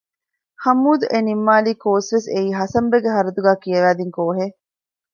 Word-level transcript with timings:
ހަމޫދް 0.63 1.05
އެ 1.11 1.19
ނިންމާލި 1.27 1.71
ކޯސްވެސް 1.83 2.29
އެއީ 2.33 2.49
ހަސަންބެގެ 2.59 3.09
ހަރަދުގައި 3.15 3.61
ކިޔަވަދިން 3.63 4.13
ކޯހެއް 4.17 4.55